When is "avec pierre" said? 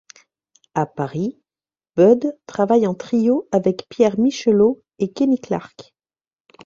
3.51-4.17